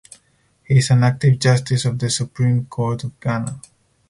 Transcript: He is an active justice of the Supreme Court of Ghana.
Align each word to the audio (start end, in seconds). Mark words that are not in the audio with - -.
He 0.63 0.79
is 0.79 0.89
an 0.89 1.03
active 1.03 1.37
justice 1.37 1.85
of 1.85 1.99
the 1.99 2.09
Supreme 2.09 2.65
Court 2.65 3.03
of 3.03 3.19
Ghana. 3.19 3.61